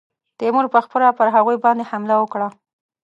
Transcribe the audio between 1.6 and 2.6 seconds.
باندي حمله وکړه.